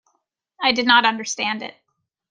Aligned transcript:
I 0.59 0.71
did 0.71 0.87
not 0.87 1.05
understand 1.05 1.61
it. 1.61 1.75